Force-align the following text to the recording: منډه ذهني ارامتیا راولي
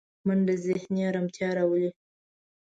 منډه 0.27 0.53
ذهني 0.65 1.01
ارامتیا 1.09 1.49
راولي 1.57 1.89